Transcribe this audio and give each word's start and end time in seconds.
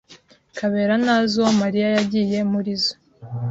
Kabera 0.57 0.93
ntazi 1.03 1.33
uwo 1.41 1.51
Mariya 1.61 1.87
yagiye 1.95 2.39
muri 2.51 2.71
zoo. 2.83 2.95